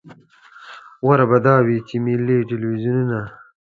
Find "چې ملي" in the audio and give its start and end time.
1.87-2.37